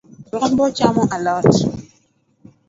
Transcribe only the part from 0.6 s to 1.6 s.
chamo a lot